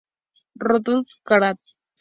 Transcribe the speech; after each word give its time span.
Rudolf 0.65 1.13
Gelbard. 1.23 1.59